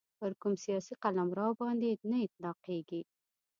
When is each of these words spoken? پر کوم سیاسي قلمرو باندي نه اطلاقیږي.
پر 0.19 0.31
کوم 0.41 0.53
سیاسي 0.65 0.93
قلمرو 1.03 1.49
باندي 1.59 1.91
نه 2.11 2.17
اطلاقیږي. 2.25 3.01